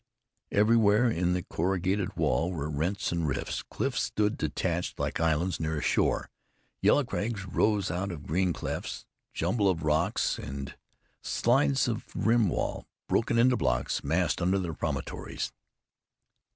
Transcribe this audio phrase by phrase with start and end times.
[0.51, 5.77] Everywhere in the corrugated wall were rents and rifts; cliffs stood detached like islands near
[5.77, 6.31] a shore;
[6.81, 10.75] yellow crags rose out of green clefts; jumble of rocks, and
[11.21, 15.51] slides of rim wall, broken into blocks, massed under the promontories.